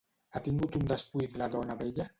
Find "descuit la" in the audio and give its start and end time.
0.93-1.53